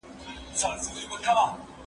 [0.59, 1.45] زه لوبه کړې ده!!